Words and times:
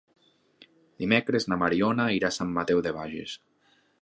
Dimecres 1.03 1.47
na 1.51 1.59
Mariona 1.65 2.09
irà 2.17 2.33
a 2.33 2.37
Sant 2.39 2.57
Mateu 2.59 2.83
de 2.89 2.97
Bages. 3.01 3.39